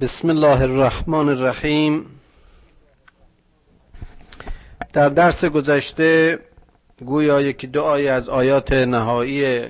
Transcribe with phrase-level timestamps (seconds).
[0.00, 2.20] بسم الله الرحمن الرحیم.
[4.92, 6.38] در درس گذشته
[7.06, 9.68] گویا یکی دو آیه از آیات نهایی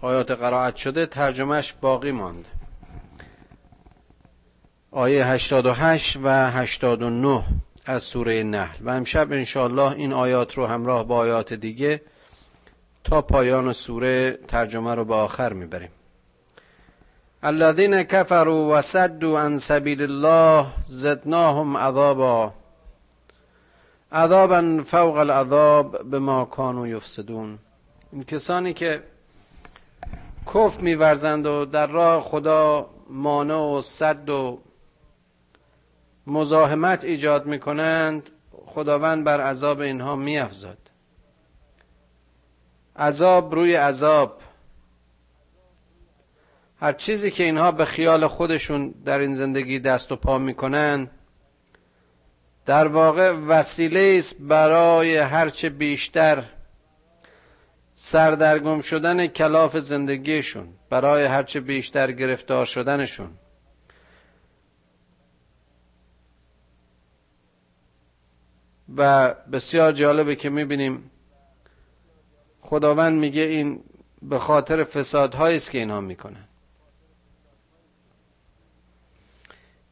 [0.00, 2.44] آیات قرائت شده ترجمهش باقی ماند
[4.90, 7.44] آیه 88 و 89
[7.86, 8.78] از سوره نحل.
[8.84, 12.02] و امشب انشاءالله این آیات رو همراه با آیات دیگه
[13.04, 15.90] تا پایان سوره ترجمه رو به آخر می‌بریم.
[17.44, 22.52] الذين كفروا وصدوا عن سبيل الله زدناهم عذابا.
[24.12, 27.58] عذابا فوق العذاب به ما کانوا یفسدون.
[28.12, 29.02] این کسانی که
[30.54, 34.58] کف میورزند و در راه خدا مانع و صد و
[36.26, 38.30] مزاحمت ایجاد می‌کنند
[38.66, 40.78] خداوند بر عذاب اینها میافزاد.
[42.96, 44.40] عذاب روی عذاب.
[46.82, 51.10] هر چیزی که اینها به خیال خودشون در این زندگی دست و پا می‌کنن
[52.66, 56.44] در واقع وسیله است برای هرچه بیشتر
[57.94, 63.30] سردرگم شدن کلاف زندگیشون برای هرچه بیشتر گرفتار شدنشون.
[68.96, 71.10] و بسیار جالبه که می‌بینیم
[72.60, 73.84] خداوند میگه این
[74.22, 76.48] به خاطر فسادهایی است که اینها می‌کنن.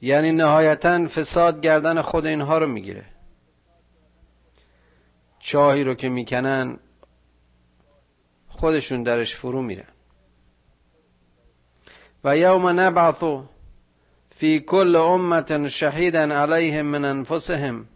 [0.03, 3.05] یعنی نهایتا فساد گردن خود اینها رو می‌گیره.
[5.39, 6.79] چاهی رو که می‌کنن
[8.49, 9.89] خودشون درش فرو میرن.
[12.25, 13.25] و یوم نبعث
[14.37, 17.87] فی کل امت شهیدا علیهم من انفسهم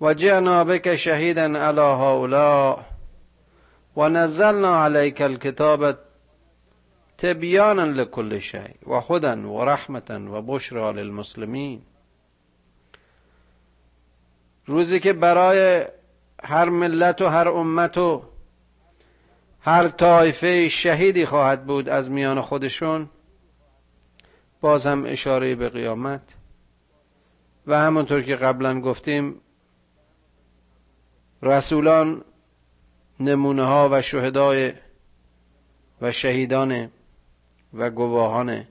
[0.00, 2.84] و جعنا بک شهیدا علی هؤلاء
[3.96, 6.09] و نزلنا علیک الكتاب
[7.20, 8.76] تبیانا لكل شيء
[9.64, 11.82] رحمتا و بشرا للمسلمین.
[14.66, 15.86] روزی که برای
[16.44, 18.22] هر ملت و هر امت و
[19.60, 23.08] هر طایفه شهیدی خواهد بود از میان خودشون
[24.60, 26.22] باز هم اشاره به قیامت.
[27.66, 29.40] و همونطور که قبلا گفتیم
[31.42, 32.24] رسولان
[33.20, 34.72] نمونه ها و شهدای
[36.00, 36.90] و شهیدان
[37.74, 38.66] و گواهان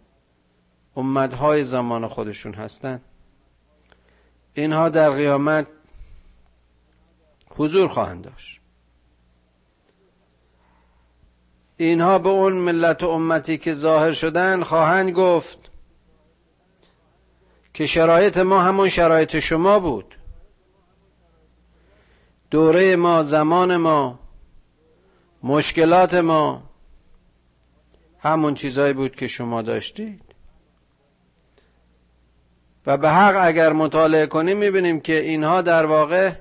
[0.95, 3.01] امتهای زمان خودشون هستند.
[4.53, 5.67] اینها در قیامت
[7.49, 8.59] حضور خواهند داشت.
[11.77, 15.69] اینها به اون ملت و امتی که ظاهر شدن خواهند گفت
[17.73, 20.15] که شرایط ما همون شرایط شما بود.
[22.51, 24.19] دوره ما زمان ما
[25.43, 26.68] مشکلات ما
[28.19, 30.21] همون چیزایی بود که شما داشتید.
[32.85, 36.31] و به حق اگر مطالعه کنیم می‌بینیم که اینها در واقع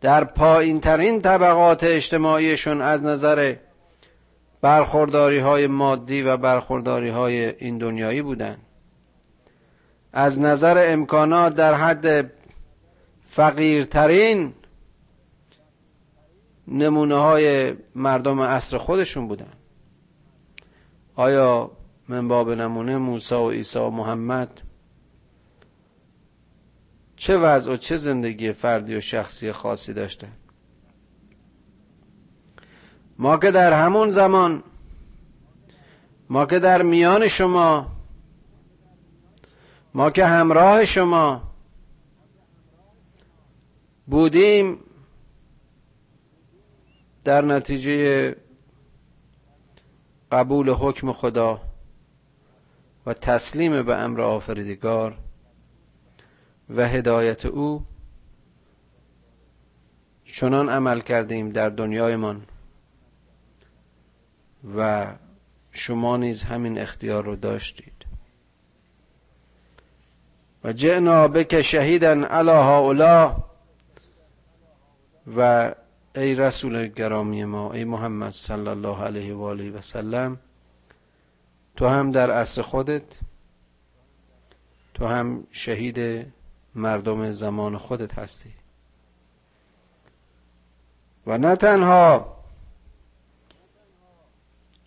[0.00, 3.54] در پایین ترین طبقات اجتماعیشون از نظر
[4.60, 8.56] برخورداری های مادی و برخورداری های این دنیایی بودن.
[10.12, 12.32] از نظر امکانات در حد
[13.28, 14.54] فقیرترین
[16.68, 19.52] نمونه های مردم عصر خودشون بودن.
[21.20, 21.70] آیا
[22.08, 24.60] من باب نمونه موسی و عیسی و محمد
[27.16, 30.28] چه وضع و چه زندگی فردی و شخصی خاصی داشته
[33.18, 34.62] ما که در همون زمان
[36.30, 37.86] ما که در میان شما
[39.94, 41.42] ما که همراه شما
[44.06, 44.78] بودیم
[47.24, 48.36] در نتیجه
[50.32, 51.60] قبول حکم خدا
[53.06, 55.18] و تسلیم به امر آفریدگار
[56.76, 57.86] و هدایت او
[60.24, 62.46] چنان عمل کردیم در دنیایمان
[64.76, 65.06] و
[65.70, 68.06] شما نیز همین اختیار رو داشتید.
[70.64, 73.36] و جعنا بک شهیدا علی هؤلاء
[75.36, 75.74] و
[76.14, 80.38] ای رسول گرامی ما ای محمد صلی الله علیه و آله و سلم
[81.76, 83.02] تو هم در عصر خودت
[84.94, 86.26] تو هم شهید
[86.74, 88.50] مردم زمان خودت هستی.
[91.26, 92.36] و نه تنها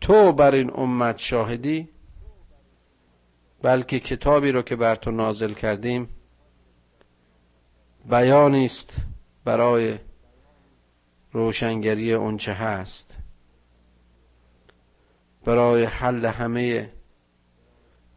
[0.01, 1.89] تو بر این امت شاهدی
[3.61, 6.09] بلکه کتابی رو که بر تو نازل کردیم
[8.09, 8.95] بیانی است
[9.45, 9.99] برای
[11.33, 13.17] روشنگری اونچه هست.
[15.45, 16.91] برای حل همه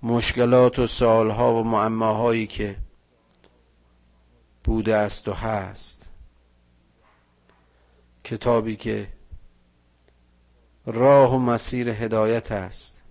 [0.03, 2.77] مشکلات و سوالها و معماهایی که
[4.65, 6.09] بوده است و هست.
[8.25, 9.09] کتابی که
[10.87, 13.03] راه و مسیر هدایت است.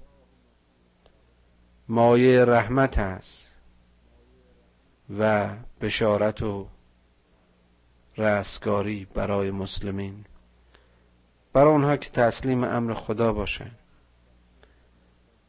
[1.87, 3.47] مایه رحمت است
[5.19, 5.49] و
[5.81, 6.67] بشارت و
[8.17, 10.25] رستگاری برای مسلمین.
[11.53, 13.71] برای اونها که تسلیم امر خدا باشن.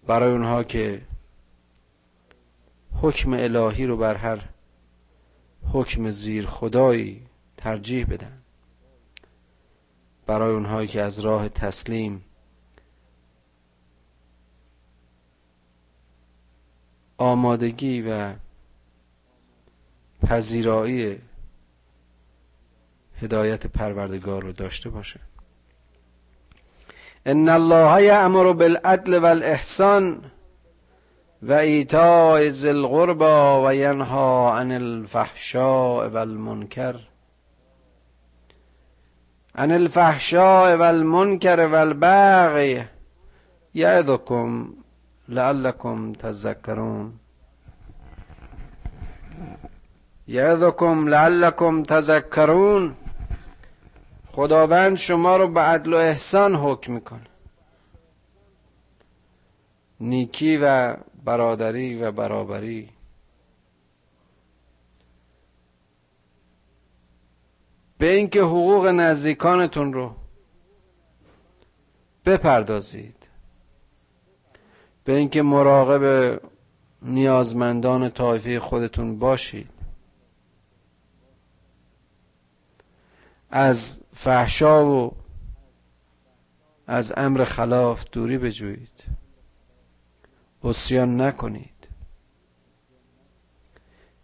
[0.06, 1.02] برای اونها که
[3.02, 4.48] حکم الهی رو بر هر
[5.72, 7.26] حکم زیر خدایی
[7.56, 8.42] ترجیح بدن.
[10.26, 12.24] برای اونهایی که از راه تسلیم
[17.18, 18.34] آمادگی و
[20.22, 21.18] پذیرایی
[23.22, 25.20] هدایت پروردگار رو داشته باشه.
[27.26, 30.20] ان الله یأمر بالعدل والاحسان
[31.42, 36.96] و ایتاء ذی القربى و ینها عن الفحشاء والمنکر.
[39.54, 42.84] عن الفحشاء والمنکر والبغی
[43.74, 44.68] یعظکم
[45.28, 47.12] لعلکم تذکرون.
[50.28, 52.94] یعظکم لعلکم تذکرون.
[54.36, 57.26] خداوند شما رو به عدل و احسان حکم می‌کنه.
[60.00, 62.88] نیکی و برادری و برابری.
[67.98, 70.14] به اینکه حقوق نزدیکانتون رو
[72.24, 73.28] بپردازید.
[75.04, 76.40] به اینکه مراقب
[77.02, 79.70] نیازمندان طایفه خودتون باشید.
[83.50, 85.16] از فحشا و
[86.86, 89.02] از امر خلاف دوری بجویید.
[90.64, 91.88] اسیان نکنید.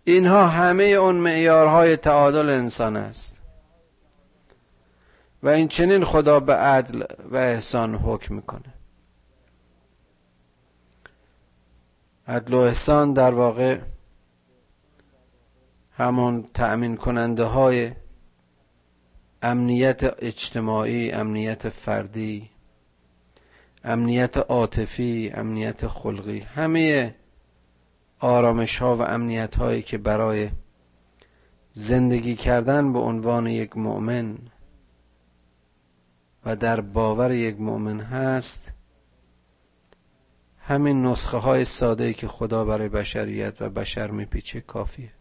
[0.04, 3.40] اینها همه اون معیارهای تعادل انسان است.
[5.42, 8.74] و این چنین خدا به عدل و احسان حکم می‌کنه.
[12.28, 13.80] عدل و احسان در واقع
[15.96, 18.01] همون تأمین کننده های
[19.42, 22.50] امنیت اجتماعی امنیت فردی
[23.84, 26.38] امنیت عاطفی امنیت خلقی.
[26.38, 27.14] همه
[28.20, 30.50] آرامش ها و امنیت هایی که برای
[31.72, 34.38] زندگی کردن به عنوان یک مؤمن
[36.44, 38.72] و در باور یک مؤمن هست
[40.58, 45.12] همین نسخه های ساده که خدا برای بشریت و بشر میپیچه کافیه.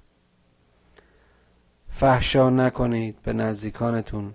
[2.02, 4.34] فحشا نکنید به نزدیکانتون.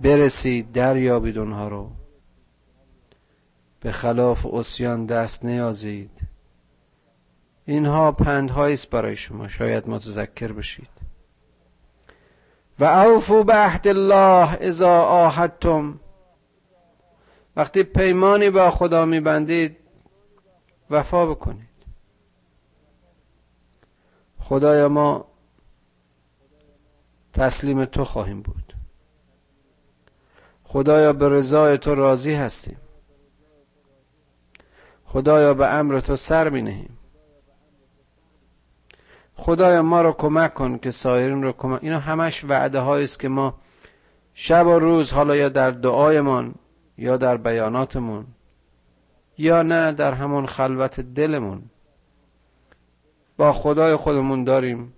[0.00, 1.90] برسید دریابید اونها رو.
[3.80, 6.10] به خلاف اسیان دست نیازید.
[7.64, 9.48] اینها پندهایی است برای شما.
[9.48, 10.88] شاید متذکر بشید.
[12.78, 16.00] و اوفو به عهد الله اذا آهدتم.
[17.56, 19.76] وقتی پیمانی با خدا میبندید
[20.90, 21.66] وفا بکنید.
[24.40, 25.35] خدایا ما
[27.36, 28.74] تسلیم تو خواهیم بود.
[30.64, 32.76] خدایا به رضای تو راضی هستیم.
[35.04, 36.98] خدایا به امر تو سر می نهیم.
[39.36, 43.54] خدایا ما رو کمک کن که سایرین رو کمک اینا همش وعده است که ما
[44.34, 46.54] شب و روز حالا یا در دعایمان
[46.98, 48.26] یا در بیاناتمون
[49.38, 51.62] یا نه در همون خلوت دلمون.
[53.36, 54.92] با خدای خودمون داریم.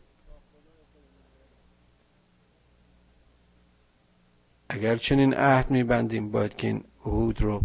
[4.69, 7.61] اگر چنین عهد میبندیم باید که این عهود رو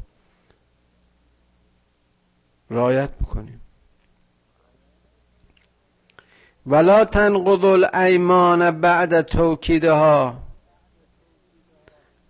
[2.70, 3.62] رایت بکنیم.
[6.66, 10.36] ولا تنقض الایمان بعد توکیدها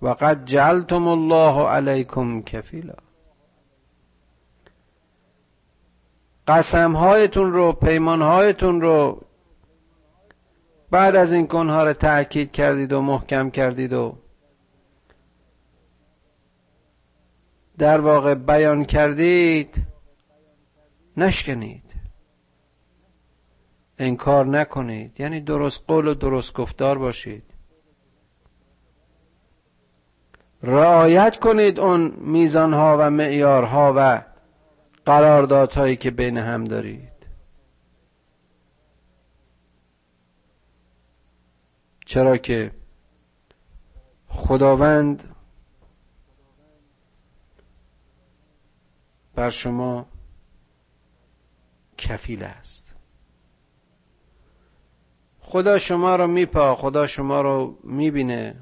[0.01, 2.93] و قد جعلتم الله علیکم کفیلا
[6.47, 9.21] قسم هایتون رو پیمان هایتون رو
[10.91, 14.15] بعد از این کنها رو تأکید کردید و محکم کردید و
[17.77, 19.75] در واقع بیان کردید
[21.17, 21.83] نشکنید.
[23.99, 25.19] انکار نکنید.
[25.19, 27.43] یعنی درست قول و درست گفتار باشید.
[30.63, 34.21] رعایت کنید اون میزانها و معیارها و
[35.05, 37.13] قراردادهایی که بین هم دارید.
[42.05, 42.71] چرا که
[44.27, 45.32] خداوند
[49.35, 50.05] بر شما
[51.97, 52.93] کفیل است.
[55.41, 58.55] خدا شما رو میپا خدا شما رو می‌بینه.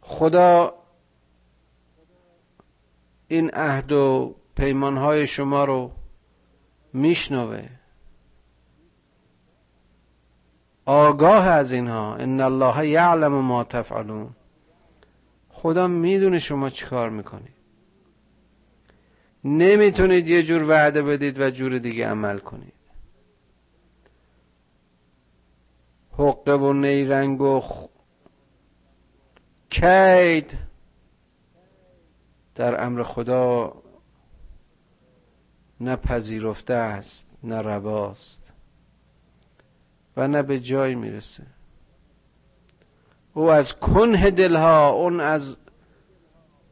[0.00, 0.74] خدا
[3.28, 5.92] این عهد و پیمانهای شما رو
[6.92, 7.68] میشنوه.
[10.84, 12.14] آگاه از اینها.
[12.14, 14.30] ان الله یعلم ما تفعلون.
[15.50, 17.53] خدا می‌دونه شما چیکار می‌کنید.
[19.44, 22.72] نمی‌تونید یه جور وعده بدید و جور دیگه عمل کنید.
[26.18, 27.62] حقه و نیرنگ و
[29.70, 30.58] کید
[32.54, 33.76] در امر خدا
[35.80, 38.52] نه پذیرفته است نه رواست
[40.16, 41.42] و نه به جای می‌رسه.
[43.34, 45.56] او از کنه دلها اون از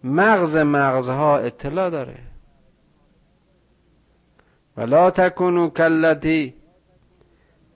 [0.05, 2.32] مغز مغزها اطلاع داره.
[4.77, 6.55] فلا تكونوا كالتي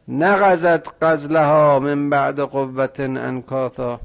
[0.09, 4.01] نغزت قزلها من بعد قوة أنكاثا.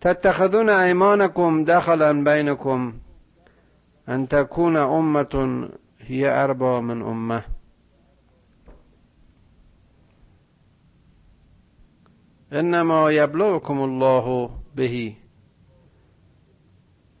[0.00, 2.94] تتخذون أيمانكم دخلا بينكم
[4.08, 5.68] أن تكون أمة
[6.00, 7.42] هي أربع من أمة.
[12.52, 15.14] إنما يبلوكم الله به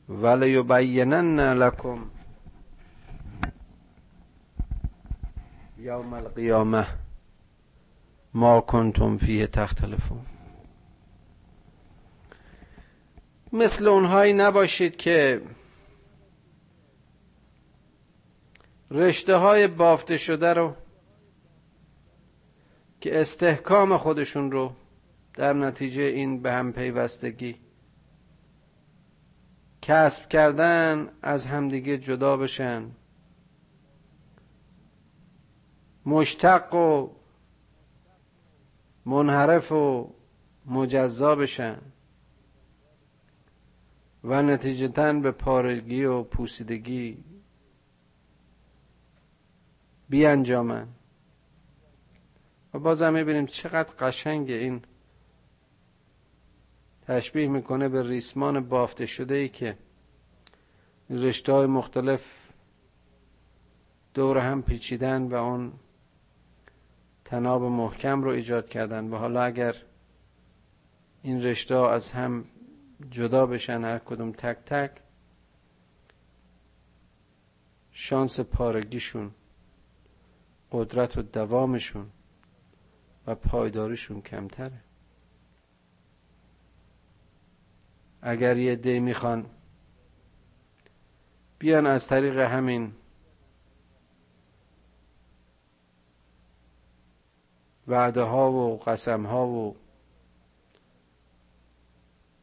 [0.08, 2.08] وليبينن لكم
[5.88, 6.86] یوم القیامه
[8.34, 10.20] ما کنتم فیه تختلفون
[13.52, 15.42] مثل اونهایی نباشید که
[18.90, 20.74] رشته های بافته شده رو
[23.00, 24.72] که استحکام خودشون رو
[25.34, 27.56] در نتیجه این به هم پیوستگی
[29.82, 32.90] کسب کردن از همدیگه جدا بشن.
[36.08, 37.08] مشتق و
[39.04, 40.10] منحرف و
[40.66, 41.78] مجزا بشن
[44.24, 47.24] و نتیجتا به پارگی و پوسیدگی
[50.08, 50.88] بیانجامن.
[52.74, 54.82] و بازم می‌بینیم چقدر قشنگ این
[57.06, 59.76] تشبیه می‌کنه به ریسمان بافته شده ای که
[61.10, 62.36] رشته های مختلف
[64.14, 65.72] دور هم پیچیدن و اون
[67.28, 69.76] تناب محکم رو ایجاد کردن و حالا اگر
[71.22, 72.44] این رشته از هم
[73.10, 74.90] جدا بشن هر کدوم تک تک
[77.92, 79.30] شانس پارگیشون
[80.72, 82.06] قدرت و دوامشون
[83.26, 84.80] و پایداریشون کمتره.
[88.22, 89.46] اگر یه دی می‌خوان
[91.58, 92.92] بیان از طریق همین
[97.88, 99.76] وعده ها و قسم ها و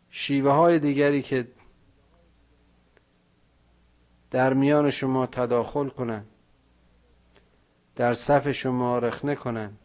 [0.10, 1.48] شیوه های دیگری که
[4.32, 6.28] در میان شما تداخل کنند
[7.96, 9.80] در صف شما رخنه کنند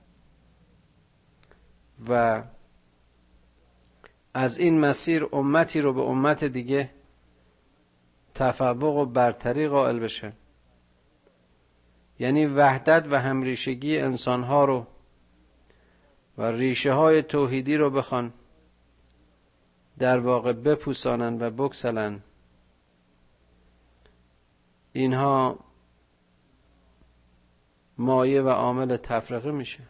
[2.08, 2.42] و
[4.34, 6.90] از این مسیر امتی رو به امت دیگه
[8.34, 10.32] تفوق و برتری قائل بشه
[12.18, 14.86] یعنی وحدت و همریشگی انسانها رو
[16.40, 18.32] و ریشه های توحیدی رو بخوان
[19.98, 22.20] در واقع بپوسانند و بکسلن.
[24.92, 25.58] اینها
[27.98, 29.82] مایه و عامل تفرقه میشه.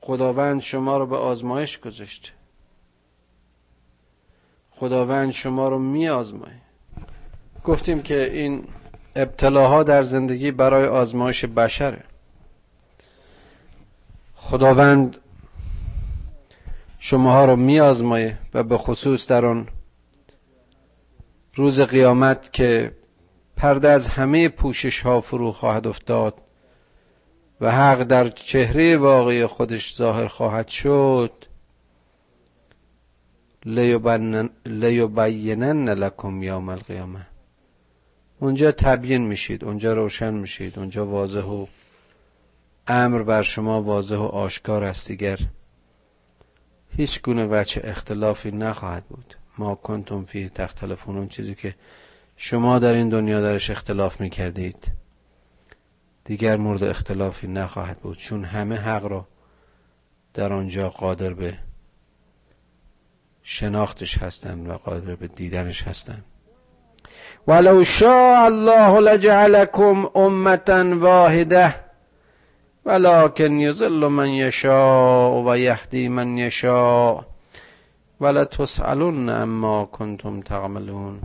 [0.00, 2.30] خداوند شما رو به آزمایش گذاشته.
[4.70, 6.60] خداوند شما رو می آزمایه
[7.64, 8.68] گفتیم که این
[9.16, 12.09] ابتلاها در زندگی برای آزمایش بشره.
[14.40, 15.16] خداوند
[16.98, 19.68] شماها رو می آزمایه و به خصوص در آن
[21.54, 22.92] روز قیامت که
[23.56, 26.34] پرده از همه پوشش ها فرو خواهد افتاد
[27.60, 31.32] و حق در چهره واقعی خودش ظاهر خواهد شد
[33.66, 37.26] لیبینن لکم یوم القیامه.
[38.40, 41.66] اونجا تبیین میشید اونجا روشن میشید اونجا واضح و
[42.90, 45.38] امر بر شما واضح و آشکار است دیگر
[46.96, 49.36] هیچ گونه وچه اختلافی نخواهد بود.
[49.58, 51.74] ما کنتم فی تختلفون اون چیزی که
[52.36, 54.86] شما در این دنیا درش اختلاف می‌کردید.
[56.24, 59.26] دیگر مورد اختلافی نخواهد بود چون همه حق را
[60.34, 61.58] در آنجا قادر به
[63.42, 66.24] شناختش هستند و قادر به دیدنش هستند.
[67.48, 71.89] ولو شاء الله لجعلكم امتا واحده
[72.84, 74.28] ولكن یضل من
[75.46, 77.24] و یهدی من یشاء
[78.20, 81.20] ولا تسالون اما کنتم تعملون.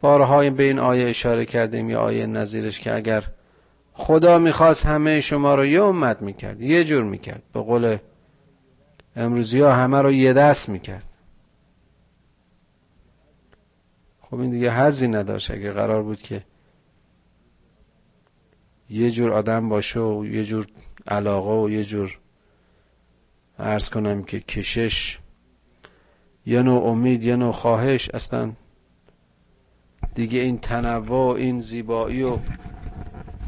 [0.00, 3.24] بارهای به این آیه اشاره کردیم یا آیه نظیرش که اگر
[3.92, 7.42] خدا می‌خواست همه شما رو یه امت می‌کرد یه جور می‌کرد.
[7.52, 7.96] به قول
[9.16, 11.04] امروزی ها همه رو یه دست می‌کرد.
[14.20, 16.42] خب این دیگه حزی نداشت اگه قرار بود که
[18.90, 20.66] یه جور آدم باشه و یه جور
[21.06, 22.18] علاقه و یه جور
[23.58, 25.18] ارز کنم که کشش
[26.46, 28.52] یه نوع امید یه نوع خواهش اصلا.
[30.14, 32.38] دیگه این تنوع این زیبایی و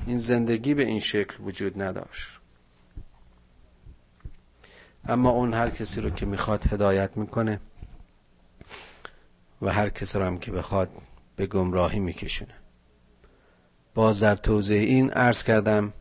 [0.07, 2.29] این زندگی به این شکل وجود نداشت.
[5.05, 7.61] اما اون هر کسی رو که می‌خواد هدایت می‌کنه
[9.63, 10.91] و هر کسی رو هم که بخواد
[11.37, 12.62] به گمراهی میکشونه.
[13.95, 15.93] باز در توضیح این عرض کردم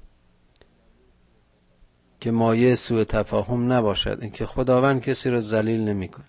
[2.19, 4.17] که مایه سوء تفاهم نباشد.
[4.21, 6.25] اینکه خداوند کسی رو ذلیل نمی‌کنه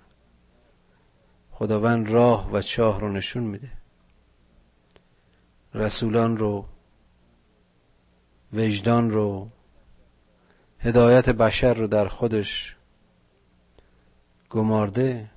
[1.51, 3.71] خداوند راه و چاه رو نشون میده.
[5.75, 6.65] رسولان رو
[8.53, 9.49] وجدان رو
[10.79, 12.77] هدایت بشر رو در خودش
[14.51, 15.31] گمارده.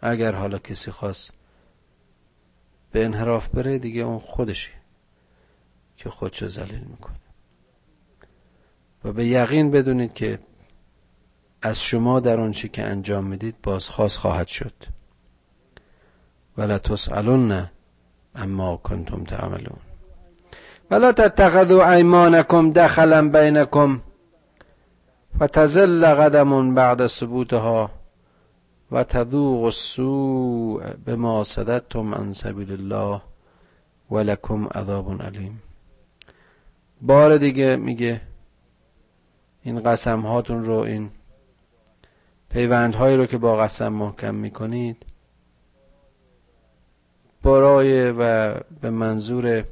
[0.00, 1.32] اگر حالا کسی خواست
[2.92, 4.83] به انحراف بره دیگه اون خودشه.
[5.96, 7.16] که خودشو ذلیل می‌کنه.
[9.04, 10.38] و به یقین بدونید که
[11.62, 14.74] از شما در آنچه که انجام می‌دید بازخواست خواهد شد.
[16.58, 17.68] ولا تسالون
[18.34, 19.78] اما کنتم تعملون.
[20.90, 24.00] ولا تتخذوا ایمانکم دخلا بینکم
[25.42, 27.90] فتزل قدم بعد ثبوتها
[28.92, 33.20] و تذوق السوء بما صددتم عن سبیل الله
[34.10, 35.62] ولکم عذاب علیم
[37.06, 38.20] بار دیگه میگه
[39.62, 41.10] این قسم هاتون رو این
[42.50, 44.96] پیوندهایی رو که با قسم محکم می‌کنید
[47.42, 49.64] برای و به منظور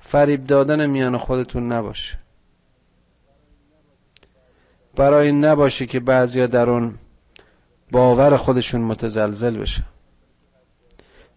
[0.00, 2.18] فریب دادن میان خودتون نباشه.
[4.96, 6.94] برای این نباشه که بعضیا در اون
[7.90, 9.84] باور خودشون متزلزل بشه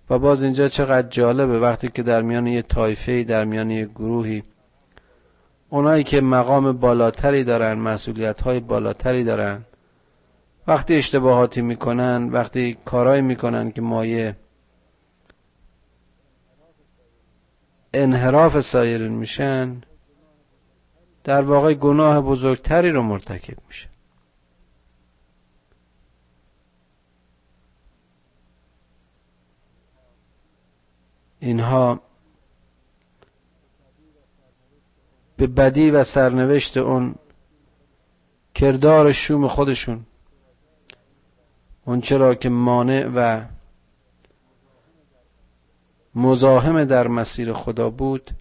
[0.09, 4.43] و باز اینجا چقدر جالبه وقتی که در میان یه تایفه در میان یه گروهی
[5.69, 9.65] اونایی که مقام بالاتری دارن مسئولیت های بالاتری دارن
[10.67, 14.35] وقتی اشتباهاتی می‌کنن وقتی کارایی می‌کنن که مایه
[17.93, 19.81] انحراف سایرین میشن
[21.23, 23.89] در واقع گناه بزرگتری رو مرتکب میشه
[31.39, 31.99] اینها
[35.37, 37.15] به بدی و سرنوشت اون
[38.55, 40.05] کردار شوم خودشون.
[41.85, 43.45] اون چرا که مانع و
[46.15, 48.31] مزاحم در مسیر خدا بود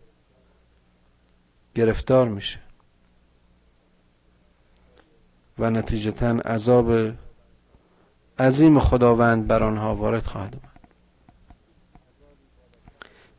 [1.75, 2.59] گرفتار میشه.
[5.59, 7.13] و نتیجتا عذاب
[8.39, 10.76] عظیم خداوند بر آنها وارد خواهد آمد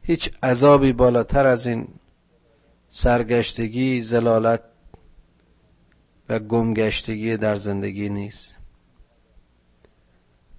[0.08, 1.88] هیچ عذابی بالاتر از این
[2.90, 4.64] سرگشتگی زلالت
[6.30, 8.56] و گمگشتگی در زندگی نیست.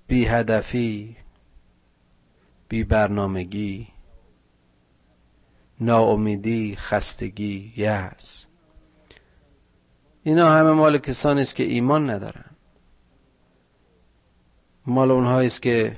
[0.06, 1.16] بی هدفی
[2.68, 3.88] بی برنامگی
[5.80, 8.44] ناامیدی خستگی یأس.
[10.22, 12.50] اینا همه مال کسانی است که ایمان ندارن.
[14.86, 15.96] مال اونهایی است که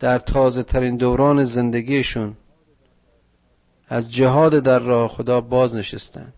[0.00, 2.36] در تازه ترین دوران زندگیشون
[3.88, 6.32] از جهاد در راه خدا باز نشستن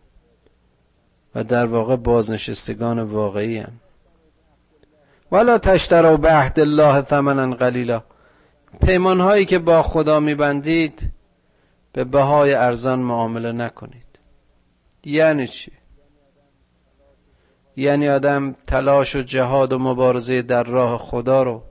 [1.35, 3.73] و در واقع بازنشستگان واقعی هم.
[5.33, 8.03] ولا تشتروا به عهد الله ثمنا قلیلا
[8.87, 11.12] پیمان هایی که با خدا میبندید
[11.92, 14.07] به بهای ارزان معامله نکنید.
[15.05, 15.73] یعنی چی؟
[17.77, 21.62] یعنی آدم تلاش و جهاد و مبارزه در راه خدا رو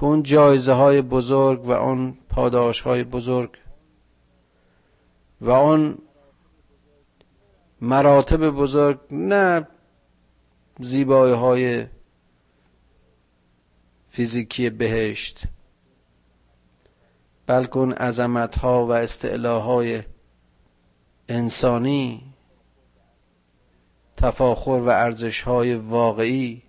[0.00, 3.50] که اون جایزه های بزرگ و اون پاداش های بزرگ
[5.40, 5.98] و اون
[7.80, 9.68] مراتب بزرگ نه
[10.78, 11.86] زیبایی های
[14.08, 15.42] فیزیکی بهشت
[17.46, 20.02] بلکه اون عظمت ها و استعلاهای
[21.28, 22.34] انسانی
[24.16, 26.62] تفاخر و ارزش های واقعی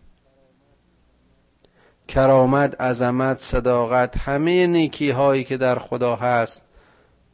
[2.12, 6.65] کرامت عظمت صداقت همه نیکی هایی که در خدا هست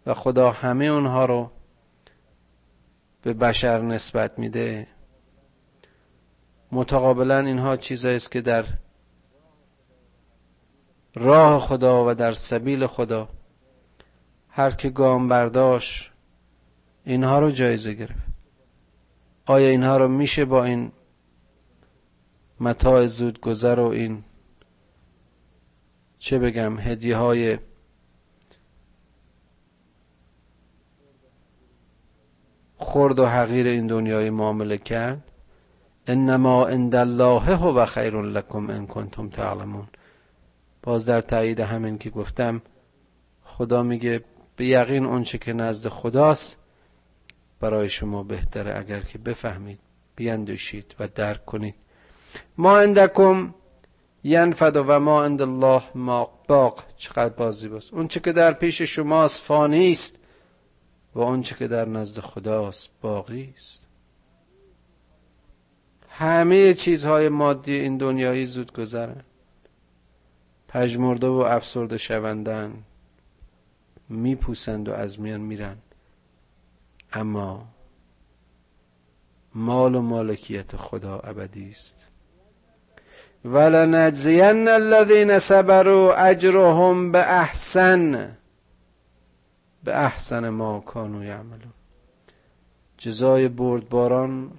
[0.06, 1.52] و خدا همه اونها رو
[3.22, 4.88] به بشر نسبت میده.
[6.72, 8.66] متقابلا اینها چیزایی است که در
[11.16, 13.30] راه خدا و در سبیل خدا
[14.50, 16.12] هر که گام برداشت
[17.06, 18.28] اینها رو جایزه گرفت.
[19.46, 20.92] آیا اینها رو میشه با این
[22.60, 24.24] متاع زود گذر و این
[26.20, 27.58] چه بگم هدیه های
[32.78, 35.32] خرد و حقیر این دنیای معامله کرد.
[36.08, 39.88] انما عند الله هو خیر لکم ان کنتم تعلمون.
[40.84, 42.62] باز در تایید همین که گفتم
[43.44, 44.24] خدا میگه
[44.56, 46.58] به یقین اونچه که نزد خداست
[47.60, 49.80] برای شما بهتره اگر که بفهمید
[50.16, 51.76] بیندوشید و درک کنید.
[52.58, 53.54] ما عندکم
[54.24, 57.94] ینفد و ما عند الله ما باق چقدر بازی باست.
[57.94, 60.20] اون که در پیش شماست فانی است
[61.16, 63.88] و اون که در نزد خداست باقی است.
[66.10, 69.24] همه چیزهای مادی این دنیایی زود گذرن.
[70.68, 72.84] پژمرده و افسرده شوندن.
[74.10, 75.78] میپوسند و از میان میرن.
[77.14, 77.68] اما
[79.56, 82.07] مال و مالکیت خدا ابدی است.
[83.54, 88.32] ولنجزین الذین صبروا اجرهم به احسن
[89.84, 91.74] به احسن ما کانو یعملون.
[92.98, 94.52] جزای بردباران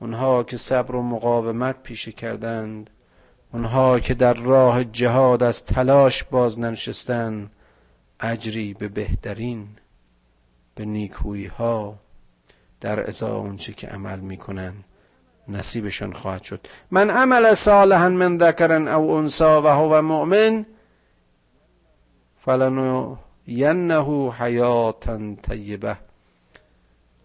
[0.00, 2.90] اونها که صبر و مقاومت پیشه کردند
[3.52, 7.50] اونها که در راه جهاد از تلاش باز ننشستند
[8.20, 9.68] اجری به بهترین
[10.74, 11.98] به نیکویی ها
[12.80, 14.74] در ازا اونچه که عمل می‌کنن.
[15.48, 16.66] نصیبشان خواهد شد.
[16.90, 20.66] من عمل صالحا من ذکر او انسا و هو مؤمن
[22.44, 25.96] فلنو ینه حیاتا طیبه.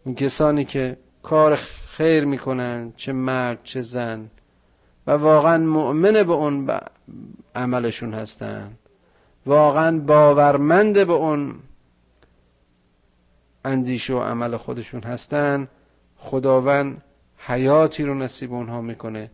[0.04, 1.56] اون کسانی که کار
[1.86, 4.30] خیر می‌کنن چه مرد چه زن
[5.08, 6.70] و واقعا مؤمن به اون
[7.56, 8.72] عملشون هستن
[9.46, 11.56] واقعا باورمند به اون
[13.66, 15.68] اندیشه و عمل خودشون هستن
[16.18, 17.02] خداوند
[17.46, 19.32] حیاتی رو نصیب اونها می‌کنه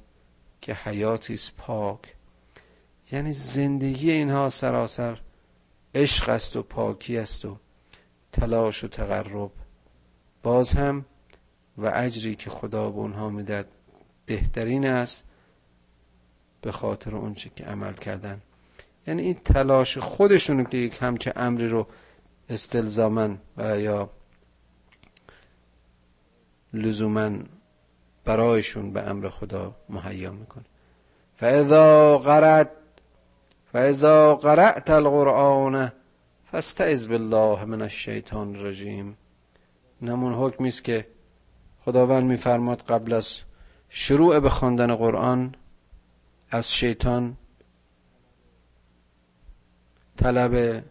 [0.62, 2.00] که حیاتی است پاک.
[3.12, 5.20] یعنی زندگی اینها سراسر
[5.96, 7.58] عشق است و پاکی است و
[8.32, 9.52] تلاش و تقرب.
[10.44, 11.06] باز هم
[11.78, 13.68] و اجری که خدا به اونها میدد
[14.26, 15.24] بهترین است
[16.62, 18.42] به خاطر اونچه که عمل کردن.
[19.08, 21.88] یعنی این تلاش خودشون که یک همچه امری رو
[22.50, 24.10] استلزامن و یا
[26.74, 27.32] لزوما
[28.28, 30.66] برایشون به امر خدا مهیا می‌کنه.
[31.36, 32.70] فاذا قرأت
[33.74, 35.92] فاذا قرأت القرآن
[36.52, 39.18] فاستعذ بالله من الشیطان الرجیم
[40.02, 41.08] نمون حکمی است که
[41.86, 43.38] خداوند میفرماد قبل از
[43.90, 45.56] شروع به خواندن قرآن
[46.50, 47.38] از شیطان
[50.18, 50.84] طلب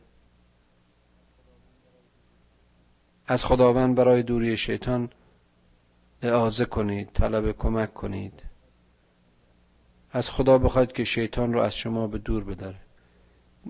[3.26, 5.10] از خداوند برای دوری شیطان
[6.22, 8.42] اعازه کنید طلب کمک کنید.
[10.10, 12.76] از خدا بخواید که شیطان رو از شما به دور بداره.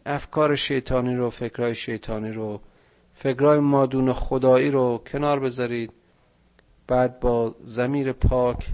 [0.06, 2.60] افکار شیطانی رو فکرهای شیطانی رو
[3.14, 5.92] فکرهای مادون خدایی رو کنار بذارید.
[6.86, 8.72] بعد با زمیر پاک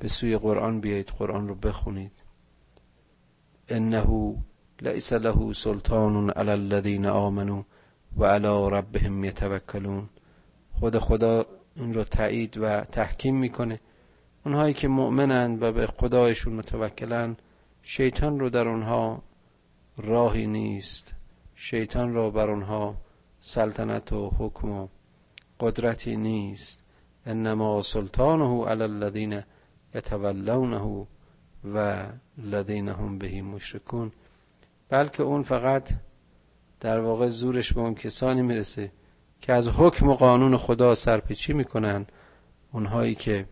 [0.00, 2.12] به سوی قرآن بیایید قرآن رو بخونید.
[3.68, 4.34] انه
[4.80, 7.64] لیس له سلطان علی الذین آمنوا
[8.16, 10.08] و علی ربهم یتوکلون.
[10.72, 11.46] خود خدا
[11.78, 13.80] این رو تایید و تحکیم می‌کنه.
[14.44, 17.36] اونهایی که مؤمنند و به خدایشون متوکلن
[17.82, 19.22] شیطان رو در اونها
[19.96, 21.14] راهی نیست.
[21.54, 22.94] شیطان را بر اونها
[23.40, 24.88] سلطنت و حکم و
[25.60, 26.84] قدرتی نیست.
[27.26, 29.42] انما سلطانه علی الذین
[29.94, 31.06] یتولونه
[31.74, 32.06] و
[32.38, 34.12] الذین هم بهی مشرکون.
[34.88, 35.88] بلکه اون فقط
[36.80, 38.90] در واقع زورش به اون کسانی می‌رسه
[39.40, 42.06] که از حکم و قانون خدا سرپیچی می‌کنن
[42.72, 43.46] اونهایی که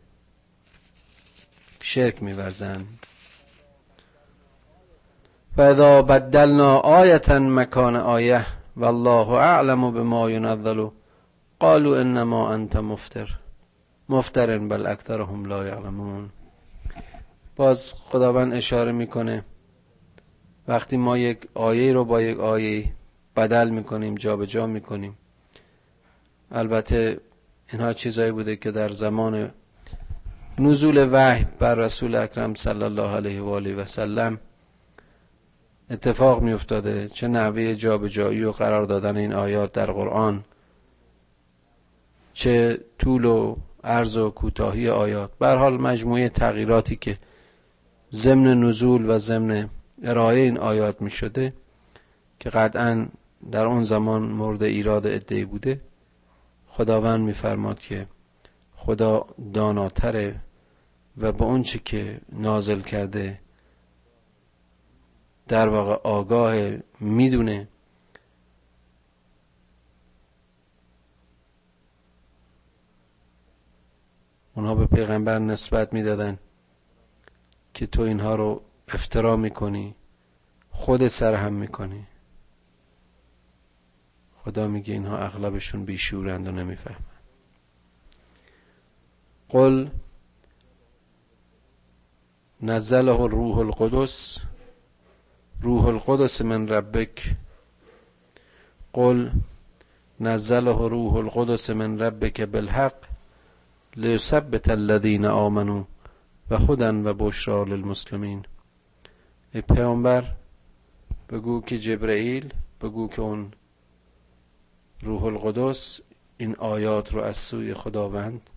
[1.81, 2.85] شرک میورزن.
[5.57, 8.47] و اذا بدلنا آیتا مکان آیه
[8.77, 10.89] والله اعلم بما ینزل
[11.61, 13.31] قالوا انما انت مفتر.
[14.09, 16.31] مفترن بل اکثرهم لا یعلمون.
[17.57, 19.45] باز خداوند اشاره می‌کنه
[20.69, 22.93] وقتی ما یک آیه رو با یک آیه
[23.37, 25.19] بدل می‌کنیم جابجا می‌کنیم
[26.51, 27.21] البته
[27.73, 29.51] اینها چیزایی بوده که در زمان
[30.59, 34.39] نزول وحی بر رسول اکرم صلی الله علیه و آله و سلم
[35.91, 40.45] اتفاق می افتاده چه نحوه جابجایی و قرار دادن این آیات در قرآن
[42.33, 45.31] چه طول و عرض و کوتاهی آیات.
[45.39, 47.19] بر حال مجموعه تغییراتی که
[48.13, 49.69] ضمن نزول و ضمن
[50.03, 51.53] ارائه این آیات می شده
[52.41, 53.07] که قطعا
[53.53, 55.79] در اون زمان مورد ایراد ادعی بوده.
[56.77, 58.07] خداوند میفرماد که
[58.77, 60.41] خدا داناتره
[61.17, 63.41] و به اونچه که نازل کرده
[65.49, 66.55] در واقع آگاه
[67.01, 67.69] می‌دونه.
[74.55, 76.39] اونها به پیغمبر نسبت می‌دادن
[77.75, 79.95] که تو اینها رو افترا می‌کنی
[80.71, 82.07] خود سرهم می‌کنی.
[84.47, 87.17] خدا میگه اینها اغلبشون بیشورند و نمی‌فهمن
[89.49, 89.89] قل
[92.63, 94.39] نزله روح القدس
[95.63, 97.35] روح القدس من ربک.
[98.93, 99.31] قل
[100.21, 102.95] نزله روح القدس من ربک بالحق
[103.97, 105.85] لیثبت الذین آمنوا
[106.51, 108.45] و هدن و بشرا للمسلمین.
[109.55, 110.25] ای پیامبر
[111.31, 113.53] بگو که جبرئیل بگو که اون
[115.03, 116.01] روح القدس
[116.37, 118.51] این آیات رو از سوی خداوند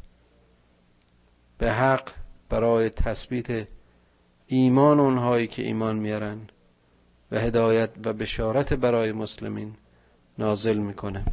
[1.58, 2.10] به حق
[2.50, 3.68] برای تثبیت
[4.48, 6.40] ایمان اونهایی که ایمان میارن
[7.32, 9.74] و هدایت و بشارت برای مسلمین
[10.38, 11.24] نازل می‌کنه.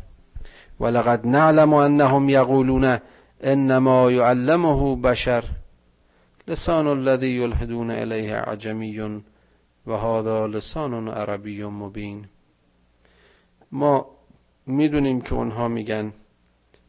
[0.80, 2.98] ولقد نعلم انهم یقولون
[3.40, 5.44] انما يعلمه بشر
[6.48, 9.22] لسان الذي يلحدون الیه عجمی
[9.86, 12.24] و هذا لسان عربی مبین.
[13.72, 14.15] ما
[14.66, 16.12] می‌دونیم که اونها میگن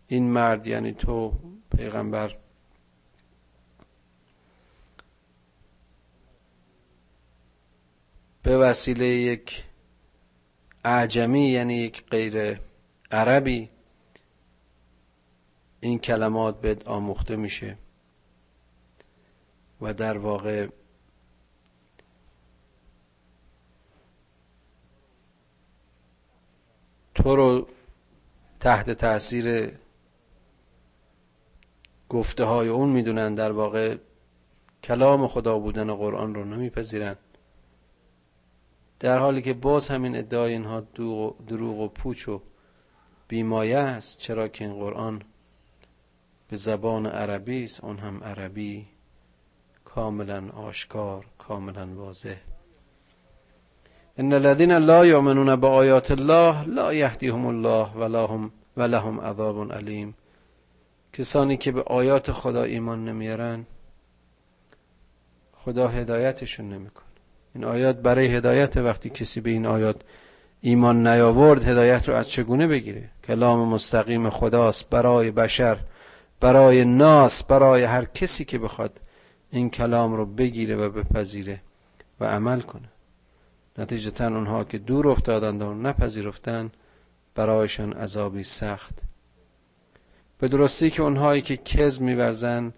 [0.08, 1.34] این مرد یعنی تو
[1.78, 2.36] پیغمبر.
[8.44, 9.64] به وسیله یک
[10.84, 12.60] اعجمی یعنی یک غیر
[13.12, 13.70] عربی
[15.80, 17.78] این کلمات به آموخته میشه
[19.82, 20.68] و در واقع
[27.18, 27.68] تو رو
[28.60, 29.72] تحت تاثیر
[32.10, 33.98] گفته های اون می‌دونن در واقع
[34.84, 37.16] کلام خدا بودن قرآن رو نمیپذیرن.
[39.00, 40.82] در حالی که باز همین ادعای اینها
[41.48, 42.42] دروغ و پوچ و
[43.28, 45.22] بیمایه است چرا که این قرآن
[46.50, 48.88] به زبان عربی است اون هم عربی
[49.86, 52.38] کاملا آشکار کاملا واضح.
[54.20, 60.16] ان الذين لا يؤمنون بآیات الله لا يهديهم الله ولا هم ولهم عذاب علیم
[61.14, 63.66] کسانی که به آیات خدا ایمان نمیارن
[65.54, 67.06] خدا هدایتشون نمی‌کنه.
[67.56, 69.96] این آیات برای هدایت وقتی کسی به این آیات
[70.62, 75.80] ایمان نیاورد هدایت رو از چگونه بگیره؟ کلام مستقیم خداست برای بشر
[76.40, 79.00] برای ناس برای هر کسی که بخواد
[79.52, 81.62] این کلام رو بگیره و بپذیره
[82.20, 82.90] و عمل کنه.
[83.78, 86.72] نتیجتا اونها که دور افتادند و نپذیرفتن
[87.36, 88.94] برایشان عذابی سخت.
[90.40, 92.74] به درستی که اونهایی که کز میورزن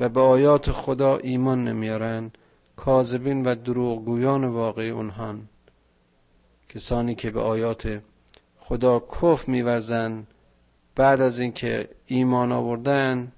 [0.00, 2.30] و به آیات خدا ایمان نمیارن
[2.76, 5.48] کاذبین و دروغگویان واقعی اونهان.
[6.68, 8.00] کسانی که به آیات
[8.58, 10.26] خدا کف میورزن
[10.94, 13.32] بعد از اینکه ایمان آوردن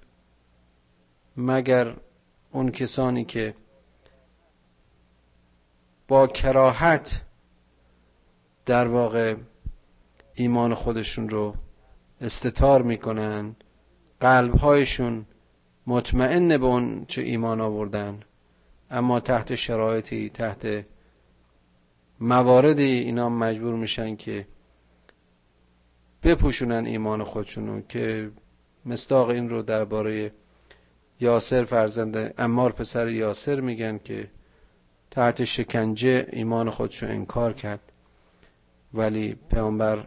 [1.36, 1.94] مگر
[2.52, 3.54] اون کسانی که
[6.08, 7.20] با کراهت
[8.66, 9.34] در واقع
[10.34, 11.54] ایمان خودشون رو
[12.20, 13.56] استتار می‌کنن
[14.20, 15.26] قلبهایشون
[15.86, 18.20] مطمئن به اون چه ایمان آوردن
[18.90, 20.84] اما تحت شرایطی تحت
[22.20, 24.46] مواردی اینا مجبور میشن که
[26.22, 28.30] بپوشونن ایمان خودشونو که
[28.86, 30.30] مستاق این رو درباره
[31.20, 34.30] یاسر فرزند امار پسر یاسر میگن که
[35.10, 37.80] تحت شکنجه ایمان خودشو انکار کرد.
[38.94, 40.04] ولی پیامبر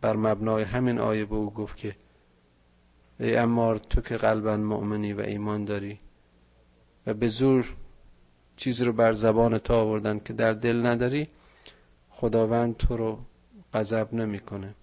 [0.00, 1.96] بر مبنای همین آیه به او گفت که
[3.20, 5.98] ای امار تو که قلبا مؤمنی و ایمان داری
[7.06, 7.74] و به زور
[8.56, 11.28] چیزی رو بر زبان تو آوردن که در دل نداری
[12.10, 13.18] خداوند تو رو
[13.74, 14.74] غضب نمی‌کنه.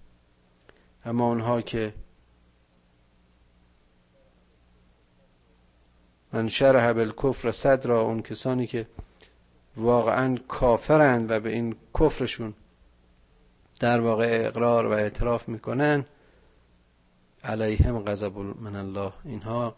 [1.06, 1.94] اما اونها که
[6.34, 8.88] من شرح بالکفر صدر اون کسانی که
[9.80, 12.54] واقعا کافرند و به این کفرشون
[13.80, 16.06] در واقع اقرار و اعتراف می‌کنن.
[17.44, 19.12] علیهم غضب من الله.
[19.26, 19.76] اینها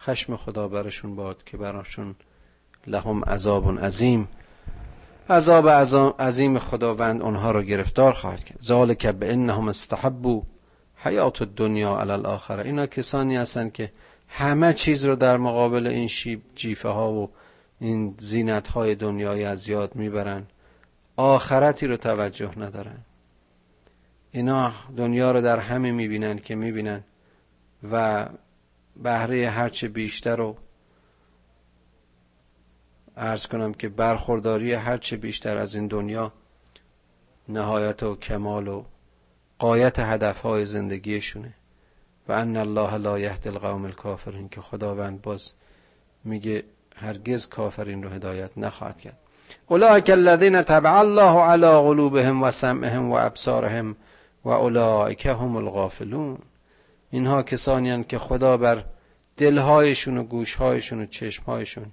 [0.00, 2.14] خشم خدا برشون باد که براشون
[2.86, 4.28] لهم عذاب عظیم.
[5.30, 5.68] عذاب
[6.18, 8.58] عظیم خداوند اونها رو گرفتار خواهد کرد.
[8.62, 10.42] ذالک به انهم استحبوا
[10.96, 13.92] حیات الدنیا علی الاخره اینا کسانی هستند که
[14.28, 17.30] همه چیز رو در مقابل این شیب جیفه ها و
[17.80, 20.46] این زینت های دنیای از یاد می‌برن.
[21.16, 22.98] آخرتی رو توجه ندارن.
[24.30, 27.04] اینا دنیا رو در همه می‌بینن که می‌بینن
[27.92, 28.26] و
[29.02, 30.56] بهره هرچه بیشتر رو
[33.16, 36.32] ارز کنم که برخورداری هرچه بیشتر از این دنیا
[37.48, 38.84] نهایت و کمال و
[39.58, 41.54] قایت هدفهای زندگیشونه.
[42.28, 45.52] و ان الله لا یهد القوم الکافرین که خداوند باز
[46.24, 46.64] میگه
[46.96, 49.18] هرگز کافرین رو هدایت نخواهد کرد.
[49.66, 53.96] اولئک الذین تبع الله علی قلوبهم و سمعهم و ابصارهم
[54.44, 56.38] و اولئک هم الغافلون.
[57.10, 58.84] اینها کسانی که خدا بر
[59.36, 61.86] دلهایشون و گوشهایشون و چشمهایشون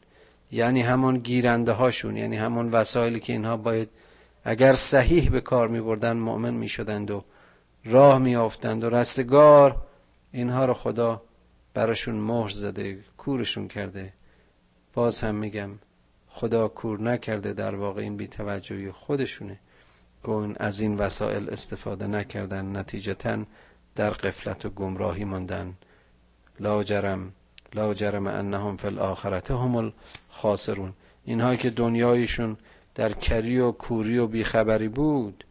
[0.51, 3.89] یعنی همون گیرنده هاشون یعنی همون وسایلی که اینها باید
[4.43, 7.23] اگر صحیح به کار می بردن مؤمن می شدند و
[7.85, 9.77] راه می و رستگار
[10.31, 11.21] اینها رو خدا
[11.73, 14.13] براشون مهر زده کورشون کرده.
[14.93, 15.69] باز هم میگم
[16.27, 19.59] خدا کور نکرده در واقع این بیتوجهی خودشونه.
[20.23, 23.45] که از این وسایل استفاده نکردن نتیجتا
[23.95, 25.73] در قفلت و گمراهی ماندن.
[26.59, 27.33] لا جرم
[27.73, 30.93] لا جرم انهم فی الاخرت هم الخاسرون.
[31.25, 32.57] اینها که دنیایشون
[32.95, 35.45] در کری و کوری و بیخبری بود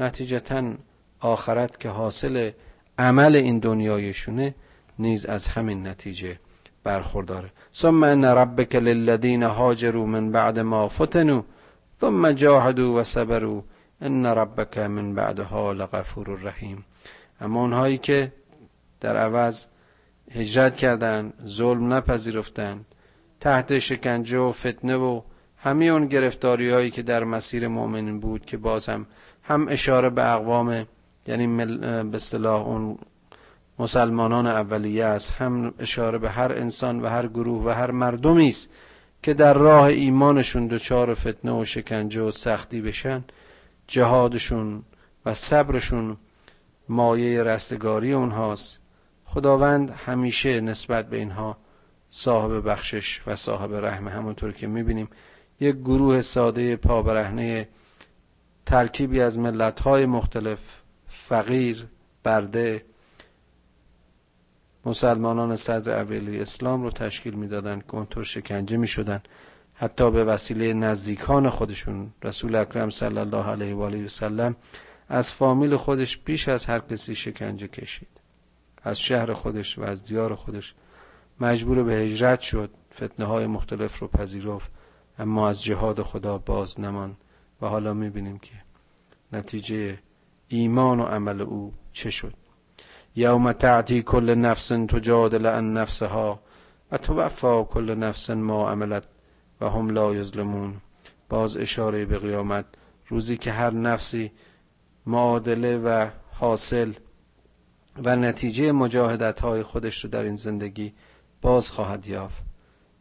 [0.00, 0.72] نتیجتا
[1.20, 2.50] آخرت که حاصل
[2.98, 4.54] عمل این دنیایشونه
[4.98, 6.38] نیز از همین نتیجه
[6.84, 11.42] برخورداره ثم ان ربک للذین هاجروا من بعد ما فتنوا
[12.00, 13.62] ثم جاهدوا و صبروا
[14.00, 16.84] ان ربک من بعدها لغفور رحیم
[17.40, 18.32] اما اونهایی که
[19.00, 19.66] در عوض
[20.34, 22.84] هجرت کردند ظلم نپذیرفتند
[23.40, 25.20] تحت شکنجه و فتنه و
[25.56, 29.06] همه اون گرفتاری هایی که در مسیر مؤمنین بود که باز هم
[29.42, 30.86] هم اشاره به اقوام
[31.26, 31.64] یعنی
[32.04, 32.98] به اصطلاح اون
[33.78, 35.32] مسلمانان اولیه است.
[35.32, 38.68] هم اشاره به هر انسان و هر گروه و هر مردمی است
[39.22, 43.24] که در راه ایمانشون دچار فتنه و شکنجه و سختی بشن.
[43.86, 44.82] جهادشون
[45.26, 46.16] و صبرشون
[46.88, 48.78] مایه رستگاری اونهاست.
[49.24, 51.56] خداوند همیشه نسبت به اینها
[52.10, 54.08] صاحب بخشش و صاحب رحم.
[54.08, 55.08] همونطور که می‌بینیم
[55.60, 57.68] یک گروه ساده پابرهنه
[58.66, 60.58] ترکیبی از ملتهای مختلف
[61.08, 61.86] فقیر
[62.24, 62.82] برده
[64.88, 69.22] مسلمانان صدر اولی اسلام رو تشکیل می‌دادند که اونطور شکنجه می‌شدن
[69.74, 74.56] حتی به وسیله نزدیکان خودشون رسول اکرم صلی الله علیه و آله و سلم
[75.08, 78.08] از فامیل خودش بیش از هر کسی شکنجه کشید.
[78.82, 80.74] از شهر خودش و از دیار خودش
[81.40, 84.70] مجبور به هجرت شد فتنه های مختلف رو پذیرفت
[85.18, 87.16] اما از جهاد خدا باز نمان
[87.62, 88.54] و حالا می‌بینیم که
[89.32, 89.98] نتیجه
[90.48, 92.34] ایمان و عمل او چه شد.
[93.18, 96.40] یوم تعتی کل نفس تجادل عن نفسها
[96.92, 99.06] و توفا کل نفس ما عملت
[99.60, 100.74] و هم لا یظلمون
[101.28, 102.64] باز اشاره به قیامت
[103.08, 104.32] روزی که هر نفسی
[105.06, 106.92] معادله و حاصل
[108.04, 110.94] و نتیجه مجاهدت های خودش رو در این زندگی
[111.42, 112.42] باز خواهد یافت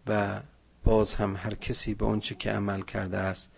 [0.08, 0.40] و
[0.84, 3.52] باز هم هر کسی به اونچه که عمل کرده است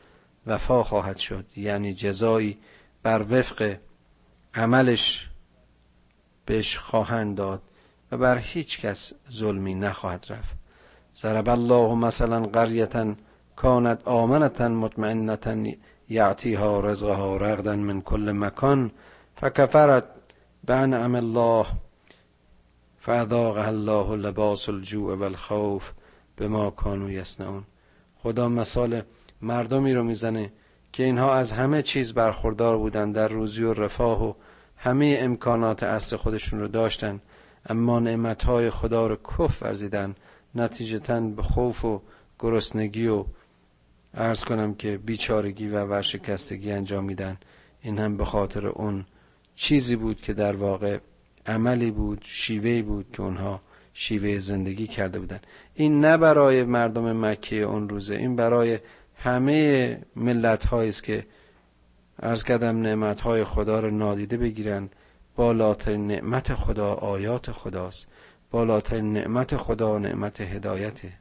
[0.48, 1.46] وفا خواهد شد.
[1.56, 2.58] یعنی جزایی
[3.04, 3.76] بر وفق
[4.54, 5.29] عملش
[6.50, 7.62] بهش خواهند داد
[8.12, 10.56] و بر هیچ کس ظلمی نخواهد رفت.
[11.18, 13.16] ضرب الله مثلا قریتا
[13.56, 15.56] کانت آمنتا مطمئنتا
[16.10, 18.92] یعطیها رزقها رغدا من کل مکان
[19.36, 20.08] فکفرت
[20.68, 21.66] بانعم الله
[23.00, 25.92] فاذاقها الله لباس الجوع والخوف
[26.36, 27.24] به ما کانو
[28.24, 29.02] خدا مثال
[29.42, 30.52] مردمی رو می‌زنه
[30.94, 34.34] که اینها از همه چیز برخوردار بودن در روزی و رفاه و
[34.82, 37.20] همه امکانات اصل خودشون رو داشتن
[37.70, 40.16] اما نعمتهای خدا رو کف ورزیدن
[40.56, 42.02] نتیجتا به خوف و
[42.40, 43.26] گرسنگی و
[44.14, 47.38] ارز کنم که بیچارگی و ورشکستگی انجام میدن.
[47.82, 49.06] این هم به خاطر اون
[49.56, 50.98] چیزی بود که در واقع
[51.46, 53.62] عملی بود شیوهی بود که اونها
[53.94, 55.40] شیوه زندگی کرده بودن.
[55.76, 58.80] این نه برای مردم مکه اون روزه این برای
[59.16, 61.26] همه ملت است که
[62.22, 64.90] ارز کردم نعمت های خدا رو نادیده بگیرن.
[65.36, 68.08] بالاترین نعمت خدا آیات خداست.
[68.52, 71.12] بالاترین نعمت خدا نعمت هدایته.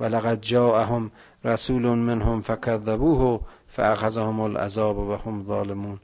[0.00, 1.10] و لقد جاءهم
[1.44, 6.00] رسول منهم فکذبوه فاخذهم العذاب و هم ظالمون.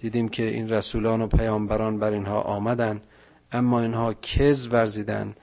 [0.00, 3.00] دیدیم که این رسولان و پیامبران بر اینها آمدن
[3.52, 5.34] اما اینها کز ورزیدن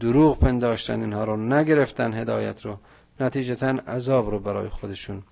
[0.00, 2.78] دروغ پنداشتن اینها رو نگرفتن هدایت رو
[3.20, 5.22] نتیجتا عذاب رو برای خودشون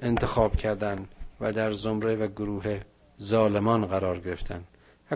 [0.00, 1.06] انتخاب کردن.
[1.40, 2.80] و در زمره و گروه
[3.20, 4.64] ظالمان قرار گرفتن.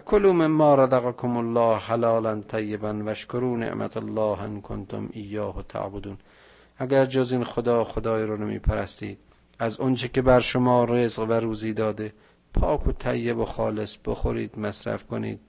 [0.07, 6.18] کلوا مما رزقکم الله حلالا طیبا واشکروا نعمت الله ان کنتم ایاه تعبدون.
[6.79, 9.18] اگر جز این خدا خدای رو نمی پرستید
[9.59, 12.12] از اونچه که بر شما رزق و روزی داده
[12.55, 15.41] پاک و طیب و خالص بخورید مصرف کنید.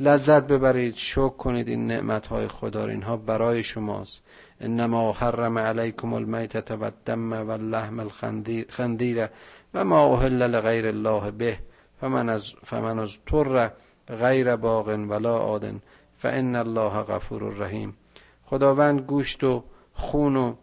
[0.00, 4.22] لذت ببرید شکر کنید این نعمت های خدا اینها برای شماست.
[4.60, 9.28] انما حرم علیکم المیتة و الدم و اللحم الخندیر
[9.74, 11.58] و ما اهل لغیر الله به
[12.00, 13.70] فمن از فمن از طر
[14.08, 15.82] غیر باغ ولا آدن
[16.18, 17.96] فان الله غفور رحیم
[18.44, 20.54] خداوند گوشت و خون و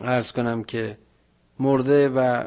[0.00, 0.98] ارز کنم که
[1.58, 2.44] مرده و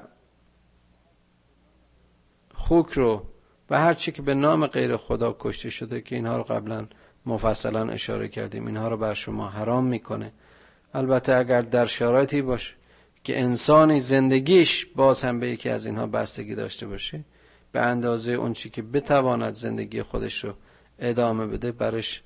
[2.53, 3.25] خوک رو
[3.69, 6.87] و هر چی که به نام غیر خدا کشته شده که اینها رو قبلا
[7.25, 10.31] مفصلا اشاره کردیم اینها رو بر شما حرام می‌کنه.
[10.93, 12.76] البته اگر در شرایطی باشه
[13.27, 17.23] که انسانی زندگیش باز هم به یکی از اینها بستگی داشته باشه
[17.71, 20.53] به اندازه اون چی که بتواند زندگی خودش رو
[20.99, 22.21] ادامه بده برش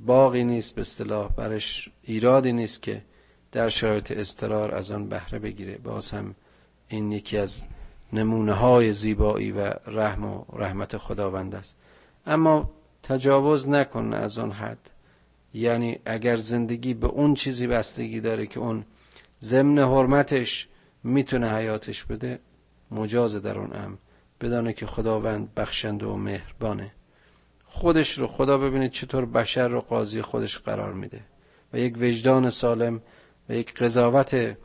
[0.00, 3.02] باقی نیست به اصطلاح برش ایرادی نیست که
[3.52, 5.78] در شرایط استرار از آن بهره بگیره.
[5.78, 6.34] باز هم
[6.88, 7.62] این یکی از
[8.12, 11.76] نمونه های زیبایی و رحم و رحمت خداوند است.
[12.26, 12.70] اما
[13.02, 14.90] تجاوز نکن از آن حد.
[15.54, 18.84] یعنی اگر زندگی به اون چیزی بستگی داره که اون
[19.42, 20.68] ضمن حرمتش
[21.04, 22.40] می‌تونه حیاتش بده
[22.90, 23.96] مجاز در اون امر.
[24.40, 26.92] بدانه که خداوند بخشنده و مهربانه.
[27.64, 31.20] خودش رو خدا ببینید چطور بشر رو قاضی خودش قرار میده.
[31.72, 33.00] و یک وجدان سالم
[33.48, 34.56] و یک قضاوت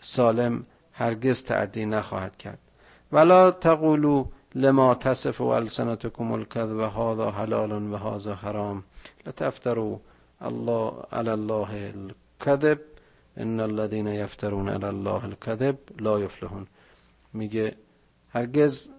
[0.00, 2.58] سالم هرگز تعدی نخواهد کرد.
[3.12, 8.84] ولا تقولوا لما تصف السنتكم الكذب هذا حلال و هذا حرام.
[9.26, 9.98] لتفتروا
[10.42, 12.78] الله على الله الكذب.
[13.36, 16.66] ان الذين يفترون على الله الكذب لا يفلحون.
[17.32, 17.76] میگه
[18.32, 18.90] هرگز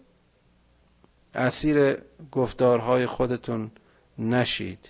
[1.35, 1.97] اسیر
[2.31, 3.71] گفتارهای خودتون
[4.19, 4.89] نشید.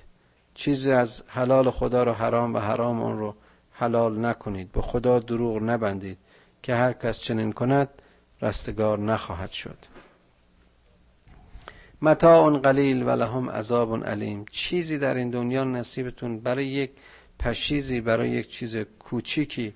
[0.53, 3.35] چیزی از حلال خدا رو حرام و حرام اون رو
[3.71, 4.71] حلال نکنید.
[4.71, 6.17] به خدا دروغ نبندید
[6.63, 7.89] که هر کس چنین کند
[8.41, 9.77] رستگار نخواهد شد.
[12.01, 14.45] متاع قلیل و لهم عذاب علیم.
[14.51, 16.91] چیزی در این دنیا نصیبتون برای یک
[17.41, 19.73] پشیزی برای یک چیز کوچیکی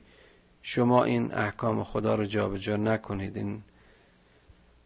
[0.62, 3.38] شما این احکام خدا رو جابجا نکنید.
[3.38, 3.64] این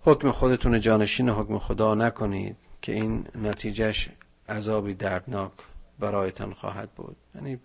[0.02, 4.10] حکم خودتون جانشین حکم خدا نکنید که این نتیجهش
[4.50, 5.52] عذابی دردناک
[6.00, 7.16] برایتان خواهد بود.
[7.36, 7.60] یعنی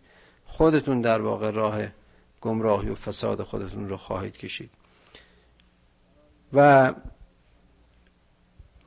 [0.46, 1.82] خودتون در واقع راه
[2.40, 4.70] گمراهی و فساد خودتون رو خواهید کشید.
[6.52, 6.92] و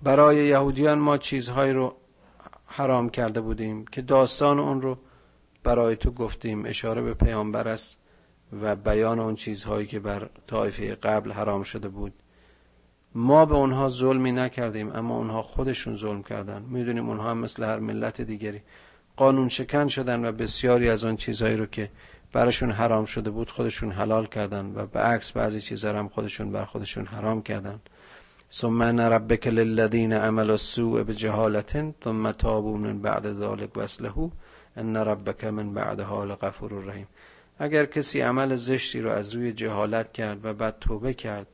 [0.03, 1.95] برای یهودیان ما چیزهایی رو
[2.65, 4.97] حرام کرده بودیم که داستان اون رو
[5.67, 7.97] برای تو گفتیم اشاره به پیامبر است
[8.61, 12.13] و بیان اون چیزهایی که بر طایفه قبل حرام شده بود.
[13.15, 16.61] ما به اونها ظلمی نکردیم اما اونها خودشون ظلم کردن.
[16.61, 18.61] می‌دونیم اونها هم مثل هر ملت دیگری.
[19.15, 21.89] قانون شکن شدن و بسیاری از اون چیزهایی رو که
[22.33, 26.65] براشون حرام شده بود خودشون حلال کردن و به عکس بعضی چیزها هم خودشون بر
[26.65, 27.79] خودشون حرام کردن.
[28.51, 34.29] ثم ان ربک للذین عملوا السوء بجهالت ثم تابوا من بعد ذلك واصلحوا
[34.77, 37.07] ان ربک من بعدها لغفور رحیم
[37.59, 41.47] اگر کسی عمل زشتی رو از روی جهالت کرد و بعد توبه کرد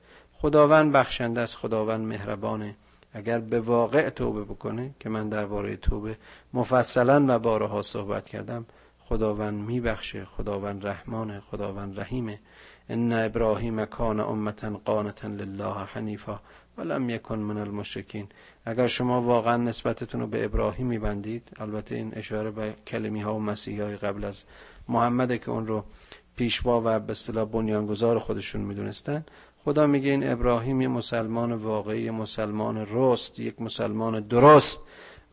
[0.44, 2.76] خداوند بخشنده است خداوند مهربانه.
[3.14, 6.18] اگر به واقع توبه بکنه که من درباره توبه
[6.54, 8.66] مفصلا و بارها صحبت کردم
[9.00, 12.40] خداوند میبخشه خداوند رحمانه خداوند رحیمه.
[12.90, 16.40] ان ابراهیم کان امتا قانتا لله حنیفا
[16.78, 18.28] ولم یکن من المشرکین.
[18.66, 23.40] اگر شما واقعا نسبتتون رو به ابراهیم میبندید البته این اشاره به کلمی ها و
[23.40, 24.44] مسیحی های قبل از
[24.88, 25.84] محمد که اون رو
[26.36, 29.26] پیشوا و به اصطلاح بنیانگذار خودشون می‌دونستن
[29.66, 34.82] خدا میگه این ابراهیم یه مسلمان واقعی مسلمان رست یک مسلمان درست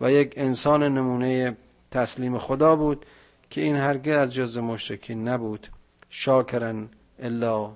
[0.00, 1.56] و یک انسان نمونه
[1.90, 3.06] تسلیم خدا بود
[3.50, 5.68] که این هرگز از جز مشرکین نبود.
[6.10, 7.72] شاکرن الا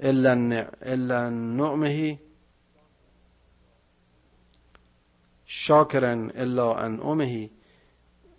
[0.00, 1.30] الا الا
[5.46, 7.50] شاکرن الا ان امه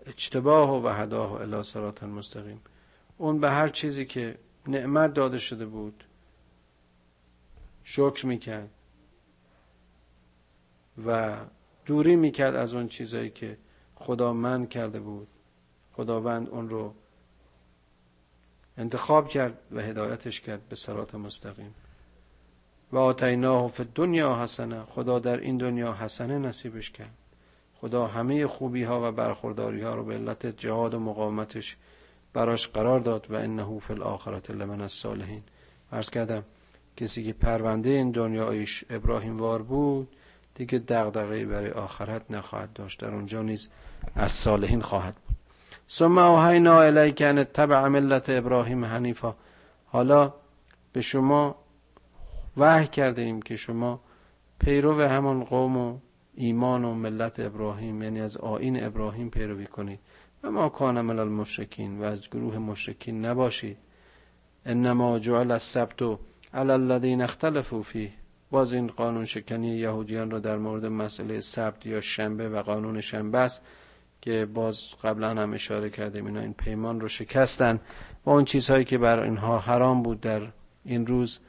[0.06, 2.62] اجتباه و هداه الی صراط مستقیم
[3.18, 4.38] اون به هر چیزی که
[4.68, 6.04] نعمت داده شده بود
[7.84, 8.70] شکر می‌کرد
[11.06, 11.38] و
[11.86, 13.58] دوری می‌کرد از اون چیزایی که
[13.96, 15.28] خدا من کرده بود.
[15.94, 16.94] خداوند اون رو
[18.78, 21.76] انتخاب کرد و هدایتش کرد به سرات مستقیم.
[22.92, 24.84] و آتیناه فی دنیا حسنه.
[24.84, 27.14] خدا در این دنیا حسنه نصیبش کرد.
[27.82, 31.78] خدا همه خوبی ها و برخورداری ها رو به علت جهاد و مقاومتش
[32.34, 35.44] براش قرار داد و انه فی الاخرت لمن الصالحین.
[35.92, 36.44] عرض کردم
[36.98, 40.08] کسی که پرونده این دنیایش ابراهیم وار بود
[40.56, 43.00] دیگه دغدغه‌ای برای آخرت نخواهد داشت.
[43.00, 43.70] در اونجا نیز
[44.16, 45.36] از صالحین خواهد بود.
[45.90, 49.36] ثم اوحینا الیک ان تبع ملت ابراهیم حنیفا.
[49.86, 50.34] حالا
[50.94, 51.56] به شما
[52.58, 54.02] وحی کرده ایم که شما
[54.60, 55.98] پیرو همان قوم و
[56.36, 60.00] ایمان و ملت ابراهیم یعنی از آین ابراهیم پیروی کنید.
[60.44, 63.78] و ما کان من المشرکین و از گروه مشرکین نباشید.
[64.66, 66.02] انما جعل السبت
[66.54, 68.12] علی الذین اختلفوا فیه.
[68.52, 73.38] باز این قانون شکنی یهودیان را در مورد مسئله سبت یا شنبه و قانون شنبه
[73.38, 73.66] است
[74.22, 76.26] که باز قبلا هم اشاره کردیم.
[76.26, 77.80] اینا این پیمان رو شکستن.
[78.26, 80.42] و اون چیزهایی که بر اینها حرام بود در
[80.86, 81.40] این روز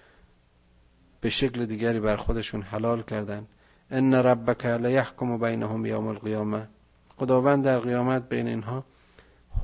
[1.21, 3.47] به شکل دیگری بر خودشون حلال کردن.
[3.91, 6.69] ان ربک لیحکم بینهم یوم القیامه.
[7.17, 8.85] خداوند در قیامت بین اینها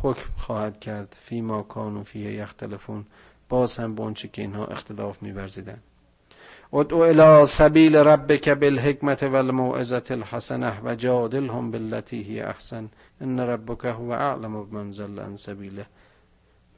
[0.03, 1.17] حکم خواهد کرد.
[1.21, 3.05] فی ما کانو فیه یختلفون.
[3.49, 5.79] باز هم به که اینها اختلاف میورزیدن.
[6.73, 12.89] ادعو الى سبیل ربک بالحکمت والموعظه الحسنه و جادلهم بالتي هی احسن.
[13.21, 15.87] ان ربک هو اعلم بمن ضل عن سبیله.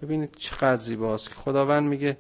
[0.03, 1.29] ببینید چقدر زیباست.
[1.29, 2.17] که خداوند میگه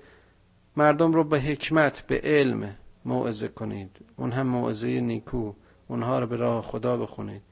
[0.77, 3.91] مردم رو به حکمت به علم موعظه کنید.
[4.16, 5.53] اون هم موعظه نیکو.
[5.89, 7.43] اونها رو به راه خدا بخونید.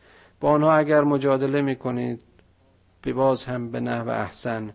[0.41, 2.21] با آنها اگر مجادله می‌کنید
[3.15, 4.71] باز هم به نحو احسن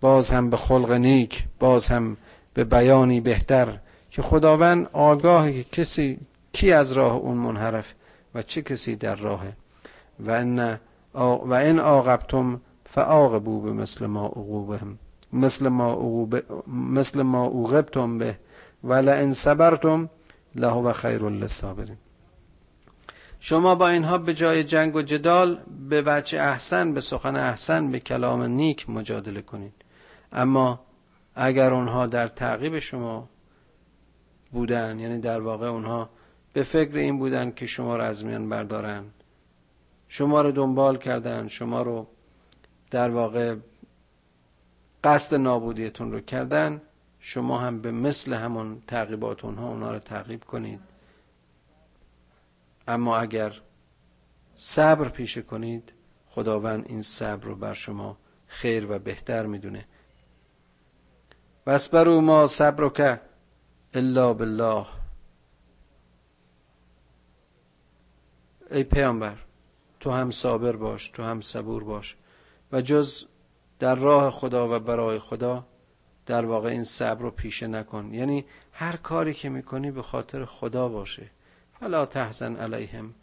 [0.00, 2.16] باز هم به خلق نیک باز هم
[2.54, 3.78] به بیانی بهتر.
[4.12, 6.18] که خداوند آگاه که کسی
[6.52, 7.94] کی از راه اون منحرف
[8.34, 9.52] و چه کسی در راهه؟
[10.20, 10.78] و ان
[11.46, 14.98] و این عاقبتم فعاقبوا به مثل ما عقوبهم
[15.32, 16.28] مثل ما
[16.66, 18.38] مثل ما عوقبتم به
[18.84, 20.08] ولئن صبرتم
[20.54, 21.96] لهو خیر للصابرین.
[23.40, 25.58] شما با اینها به جای جنگ و جدال
[25.88, 29.72] به وجه احسن به سخن احسن به کلام نیک مجادله کنید.
[30.32, 30.80] اما
[31.34, 33.28] اگر اونها در تعقیب شما
[34.52, 36.10] بودن یعنی در واقع اونها
[36.52, 39.04] به فکر این بودن که شما رو از میان بردارن
[40.08, 42.06] شما رو دنبال کردن شما رو
[42.90, 43.56] در واقع
[45.04, 46.82] قصد نابودیتون رو کردن
[47.20, 50.80] شما هم به مثل همون تعقیبات اونها اونها رو تعقیب کنید.
[52.88, 53.60] اما اگر
[54.54, 55.92] صبر پیشه کنید
[56.30, 59.84] خداوند این صبر رو بر شما خیر و بهتر می‌دونه.
[61.66, 63.20] واسبرو ما صبر که
[63.94, 64.86] الا بالله.
[68.70, 69.38] ای پیامبر
[70.00, 72.16] تو هم صابر باش تو هم صبور باش.
[72.72, 73.24] و جز
[73.82, 75.66] در راه خدا و برای خدا
[76.26, 78.14] در واقع این صبر رو پیشه نکن.
[78.14, 81.30] یعنی هر کاری که می‌کنی به خاطر خدا باشه.
[81.80, 83.14] فلا تحزن علیهم.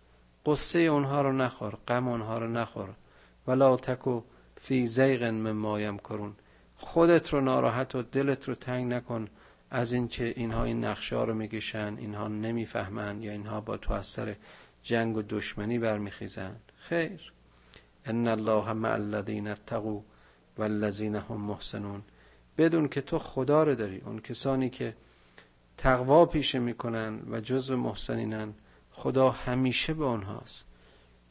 [0.45, 2.89] قصه اونها رو نخور غم اونها رو نخور.
[3.47, 4.22] ولا تکو
[4.62, 6.36] فی زیغ مما کرون
[6.78, 9.28] خودت رو ناراحت و دلت رو تنگ نکن
[9.72, 14.36] از اینکه اینها این نقشه رو میگشن اینها نمی‌فهمن یا اینها با تو از سر
[14.84, 16.55] جنگ و دشمنی برمیخیزن.
[16.78, 17.34] خیر.
[18.05, 20.01] ان الله مع الذین اتقوا.
[20.60, 22.01] والذین هم محسنون.
[22.57, 24.01] بدون که تو خدا رو داری.
[24.05, 24.95] اون کسانی که
[25.78, 28.53] تقوا پیشه می‌کنن و جزو محسنینن
[28.91, 30.66] خدا همیشه به اونهاست.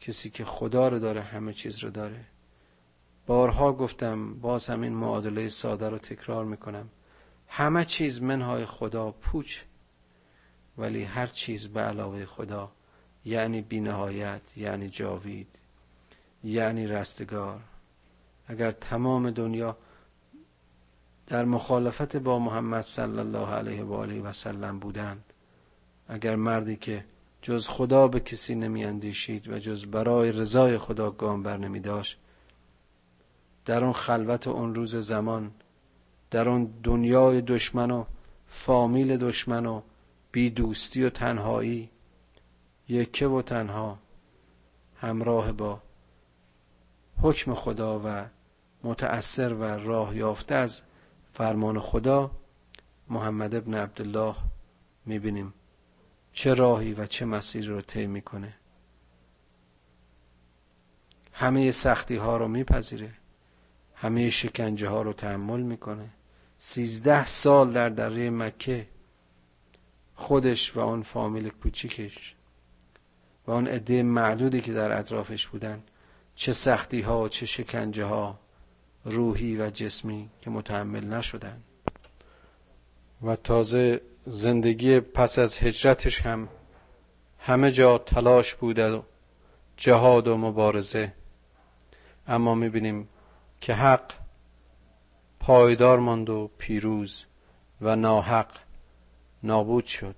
[0.00, 2.24] کسی که خدا رو داره همه چیز رو داره.
[3.26, 6.88] بارها گفتم باز همین معادله ساده رو تکرار می‌کنم.
[7.48, 9.58] همه چیز منهای خدا پوچ
[10.78, 12.72] ولی هر چیز به علاوه خدا
[13.24, 15.58] یعنی بینهایت یعنی جاوید
[16.44, 17.60] یعنی رستگار.
[18.48, 19.76] اگر تمام دنیا
[21.26, 25.24] در مخالفت با محمد صلی الله علیه و آله و سلم بودند
[26.08, 27.04] اگر مردی که
[27.42, 32.18] جز خدا به کسی نمی اندیشید و جز برای رضای خدا گام بر نمی داشت
[33.64, 35.50] در اون خلوت و اون روز زمان
[36.30, 38.04] در اون دنیای دشمن و
[38.48, 39.82] فامیل دشمن و
[40.32, 41.90] بی دوستی و تنهایی
[42.88, 43.98] یکه و تنها
[45.00, 45.82] همراه با
[47.22, 48.24] حکم خدا و
[48.84, 50.82] متأثر و راه یافته از
[51.32, 52.30] فرمان خدا
[53.08, 54.34] محمد ابن عبدالله
[55.06, 55.54] می‌بینیم
[56.32, 58.54] چه راهی و چه مسیری رو طی می‌کنه.
[61.32, 63.12] همه سختی ها رو میپذیره.
[63.94, 66.10] همه شکنجه ها رو تحمل می‌کنه.
[66.58, 68.88] سیزده سال در دره مکه
[70.14, 72.34] خودش و اون فامیل کوچیکش
[73.46, 75.82] و اون عده معدودی که در اطرافش بودن
[76.34, 78.38] چه سختی ها و چه شکنجه ها
[79.10, 81.62] روحی و جسمی که متحمل نشدن.
[83.22, 86.48] و تازه زندگی پس از هجرتش هم
[87.38, 89.02] همه جا تلاش بوده و
[89.76, 91.12] جهاد و مبارزه.
[92.26, 93.08] اما می‌بینیم
[93.60, 94.12] که حق
[95.40, 97.24] پایدار ماند و پیروز
[97.80, 98.48] و ناحق
[99.42, 100.16] نابود شد.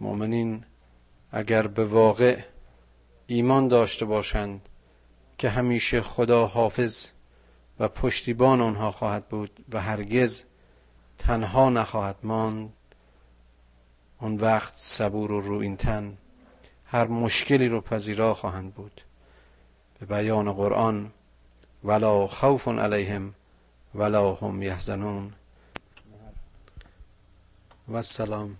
[0.00, 0.64] مؤمنین
[1.32, 2.42] اگر به واقع
[3.26, 4.68] ایمان داشته باشند
[5.42, 7.06] که همیشه خدا حافظ
[7.78, 10.44] و پشتیبان آنها خواهد بود و هرگز
[11.18, 12.72] تنها نخواهد ماند.
[14.20, 16.18] اون وقت صبور و رو تن
[16.84, 19.00] هر مشکلی رو پذیرا خواهند بود.
[20.00, 21.10] به بیان قرآن
[21.84, 23.34] ولا خوف علیهم
[23.94, 25.32] ولا هم یحزنون.
[27.88, 28.56] و السلام